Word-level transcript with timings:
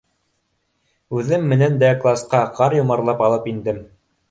Үҙем 1.19 1.45
менән 1.51 1.77
дә 1.85 1.93
класҡа 2.05 2.41
ҡар 2.59 2.77
йомарлап 2.81 3.25
алып 3.31 3.49
индем. 3.55 3.83